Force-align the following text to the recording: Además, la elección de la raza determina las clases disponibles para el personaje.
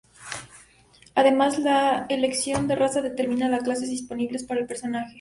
Además, 1.13 1.59
la 1.59 2.07
elección 2.09 2.67
de 2.67 2.73
la 2.73 2.79
raza 2.87 3.03
determina 3.03 3.49
las 3.49 3.61
clases 3.61 3.91
disponibles 3.91 4.43
para 4.43 4.59
el 4.61 4.65
personaje. 4.65 5.09